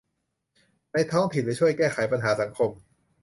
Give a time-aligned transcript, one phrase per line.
[0.93, 2.71] ในท้องถิ่นหรือช่วยแก้ไขปัญหาสังคม